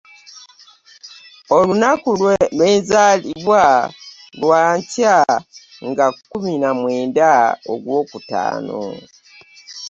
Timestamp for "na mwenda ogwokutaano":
6.61-8.81